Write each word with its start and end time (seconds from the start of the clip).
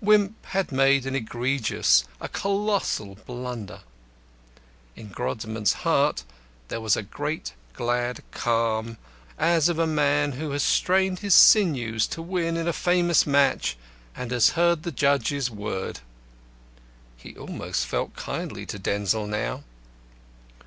Wimp 0.00 0.46
had 0.46 0.72
made 0.72 1.04
an 1.04 1.14
egregious, 1.14 2.04
a 2.18 2.26
colossal 2.26 3.16
blunder. 3.26 3.82
In 4.96 5.10
Grodman's 5.10 5.74
heart 5.84 6.24
there 6.68 6.80
was 6.80 6.96
a 6.96 7.02
great, 7.02 7.52
glad 7.74 8.22
calm 8.30 8.96
as 9.38 9.68
of 9.68 9.78
a 9.78 9.86
man 9.86 10.32
who 10.32 10.52
has 10.52 10.62
strained 10.62 11.18
his 11.18 11.34
sinews 11.34 12.06
to 12.06 12.22
win 12.22 12.56
in 12.56 12.66
a 12.66 12.72
famous 12.72 13.26
match, 13.26 13.76
and 14.16 14.30
has 14.30 14.52
heard 14.56 14.82
the 14.82 14.92
judge's 14.92 15.50
word. 15.50 16.00
He 17.18 17.34
felt 17.34 17.50
almost 17.50 17.92
kindly 18.16 18.64
to 18.64 18.78
Denzil 18.78 19.26
now. 19.26 19.62